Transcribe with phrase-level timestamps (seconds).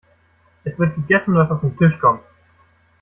[0.63, 2.23] Es wird gegessen, was auf den Tisch kommt.